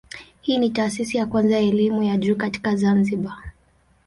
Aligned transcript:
Hii 0.41 0.57
ni 0.57 0.69
taasisi 0.69 1.17
ya 1.17 1.25
kwanza 1.25 1.55
ya 1.55 1.61
elimu 1.61 2.03
ya 2.03 2.17
juu 2.17 2.35
katika 2.35 2.75
Zanzibar. 2.75 3.51